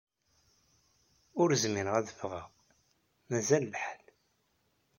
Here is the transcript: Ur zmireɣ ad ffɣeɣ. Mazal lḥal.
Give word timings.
Ur 1.41 1.49
zmireɣ 1.63 1.95
ad 1.97 2.07
ffɣeɣ. 2.17 2.47
Mazal 3.29 3.63
lḥal. 3.73 4.03